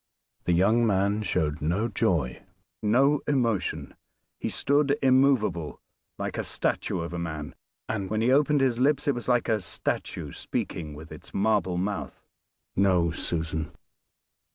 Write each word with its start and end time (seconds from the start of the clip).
The 0.45 0.53
young 0.53 0.87
man 0.87 1.21
showed 1.21 1.61
no 1.61 1.87
joy, 1.87 2.41
no 2.81 3.21
emotion. 3.27 3.93
He 4.39 4.49
stood 4.49 4.97
immovable, 5.03 5.79
like 6.17 6.39
a 6.39 6.43
statue 6.43 7.01
of 7.01 7.13
a 7.13 7.19
man, 7.19 7.53
and 7.87 8.09
when 8.09 8.21
he 8.21 8.31
opened 8.31 8.61
his 8.61 8.79
lips 8.79 9.07
it 9.07 9.13
was 9.13 9.27
like 9.27 9.47
a 9.47 9.61
statue 9.61 10.31
speaking 10.31 10.95
with 10.95 11.11
its 11.11 11.35
marble 11.35 11.77
mouth. 11.77 12.25
"No! 12.75 13.11
Susan. 13.11 13.73